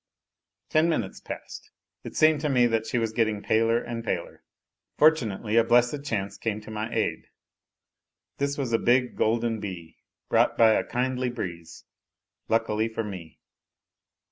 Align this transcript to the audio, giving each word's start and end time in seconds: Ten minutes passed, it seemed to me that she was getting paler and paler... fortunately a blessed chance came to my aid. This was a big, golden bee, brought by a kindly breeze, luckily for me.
Ten 0.69 0.89
minutes 0.89 1.19
passed, 1.19 1.69
it 2.03 2.15
seemed 2.15 2.41
to 2.41 2.49
me 2.49 2.65
that 2.65 2.87
she 2.87 2.97
was 2.97 3.11
getting 3.13 3.43
paler 3.43 3.77
and 3.79 4.03
paler... 4.03 4.41
fortunately 4.97 5.57
a 5.57 5.63
blessed 5.63 6.03
chance 6.03 6.39
came 6.39 6.59
to 6.61 6.71
my 6.71 6.91
aid. 6.91 7.27
This 8.39 8.57
was 8.57 8.73
a 8.73 8.79
big, 8.79 9.15
golden 9.15 9.59
bee, 9.59 9.97
brought 10.27 10.57
by 10.57 10.71
a 10.71 10.83
kindly 10.83 11.29
breeze, 11.29 11.85
luckily 12.49 12.87
for 12.89 13.03
me. 13.03 13.41